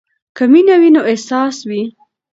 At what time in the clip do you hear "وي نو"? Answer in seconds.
0.81-1.01